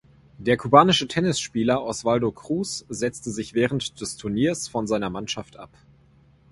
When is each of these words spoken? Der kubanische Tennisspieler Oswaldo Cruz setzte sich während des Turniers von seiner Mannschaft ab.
Der 0.39 0.57
kubanische 0.57 1.07
Tennisspieler 1.07 1.83
Oswaldo 1.83 2.31
Cruz 2.31 2.87
setzte 2.89 3.29
sich 3.29 3.53
während 3.53 4.01
des 4.01 4.17
Turniers 4.17 4.67
von 4.67 4.87
seiner 4.87 5.11
Mannschaft 5.11 5.57
ab. 5.57 5.69